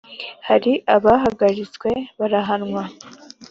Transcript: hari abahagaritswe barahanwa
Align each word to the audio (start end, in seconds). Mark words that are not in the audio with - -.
hari 0.47 0.71
abahagaritswe 0.95 1.89
barahanwa 2.19 2.83